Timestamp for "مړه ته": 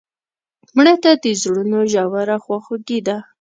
0.75-1.11